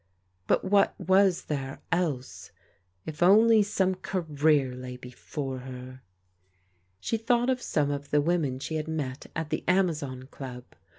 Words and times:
But 0.47 0.65
what 0.65 0.99
was 0.99 1.43
there, 1.45 1.79
else? 1.91 2.49
If 3.05 3.21
only 3.21 3.61
some 3.61 3.93
career 3.93 4.73
lay 4.73 4.97
be 4.97 5.11
fore 5.11 5.59
her! 5.59 6.01
THE 6.01 7.05
''GOOD 7.05 7.05
FRIEND'' 7.05 7.05
223 7.05 7.17
She 7.19 7.23
thought 7.23 7.49
of 7.51 7.61
some 7.61 7.91
of 7.91 8.09
the 8.09 8.19
women 8.19 8.57
she 8.57 8.77
had 8.77 8.87
met 8.87 9.27
at 9.35 9.51
the 9.51 9.63
Amazon 9.67 10.23
Club. 10.31 10.63